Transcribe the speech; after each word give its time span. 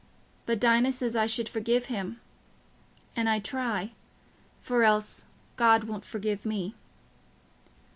but 0.47 0.59
Dinah 0.59 0.93
says 0.93 1.15
I 1.15 1.27
should 1.27 1.47
forgive 1.47 1.85
him... 1.85 2.19
and 3.15 3.29
I 3.29 3.37
try... 3.37 3.91
for 4.59 4.81
else 4.83 5.25
God 5.57 5.83
won't 5.83 6.05
forgive 6.05 6.43
me." 6.43 6.73